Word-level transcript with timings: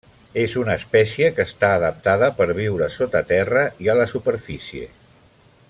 És 0.43 0.53
una 0.59 0.77
espècie 0.79 1.27
que 1.35 1.45
està 1.49 1.69
adaptada 1.81 2.31
per 2.39 2.47
viure 2.61 2.89
sota 2.97 3.21
terra 3.33 3.67
i 3.87 3.93
a 3.95 3.97
la 4.01 4.09
superfície. 4.15 4.89